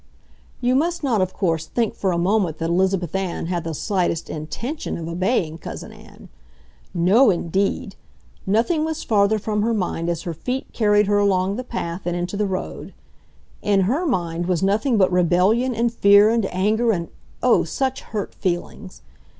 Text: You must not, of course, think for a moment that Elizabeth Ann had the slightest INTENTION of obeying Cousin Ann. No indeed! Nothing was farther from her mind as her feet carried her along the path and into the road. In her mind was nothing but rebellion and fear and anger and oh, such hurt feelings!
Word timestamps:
You 0.61 0.73
must 0.73 1.03
not, 1.03 1.21
of 1.21 1.31
course, 1.31 1.67
think 1.67 1.93
for 1.93 2.11
a 2.11 2.17
moment 2.17 2.57
that 2.57 2.71
Elizabeth 2.71 3.13
Ann 3.13 3.45
had 3.45 3.63
the 3.63 3.75
slightest 3.75 4.31
INTENTION 4.31 4.97
of 4.97 5.07
obeying 5.07 5.59
Cousin 5.59 5.91
Ann. 5.93 6.27
No 6.91 7.29
indeed! 7.29 7.95
Nothing 8.47 8.83
was 8.83 9.03
farther 9.03 9.37
from 9.37 9.61
her 9.61 9.75
mind 9.75 10.09
as 10.09 10.23
her 10.23 10.33
feet 10.33 10.65
carried 10.73 11.05
her 11.05 11.19
along 11.19 11.55
the 11.55 11.63
path 11.63 12.07
and 12.07 12.15
into 12.15 12.35
the 12.35 12.47
road. 12.47 12.95
In 13.61 13.81
her 13.81 14.07
mind 14.07 14.47
was 14.47 14.63
nothing 14.63 14.97
but 14.97 15.11
rebellion 15.11 15.75
and 15.75 15.93
fear 15.93 16.29
and 16.31 16.47
anger 16.51 16.91
and 16.91 17.09
oh, 17.43 17.63
such 17.63 18.01
hurt 18.01 18.33
feelings! 18.33 19.03